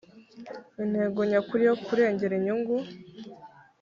[0.83, 2.75] intego nyakuri yo kurengera inyungu